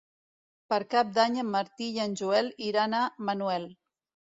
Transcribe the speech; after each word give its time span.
Per 0.73 0.79
Cap 0.93 1.11
d'Any 1.17 1.37
en 1.43 1.51
Martí 1.57 1.91
i 1.99 2.03
en 2.07 2.17
Joel 2.23 2.51
iran 2.71 2.99
a 3.03 3.05
Manuel. 3.31 3.71